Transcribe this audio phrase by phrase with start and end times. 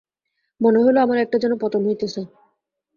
[0.61, 2.21] মনে হইল আমার একটা যেন পতন হইতেছে।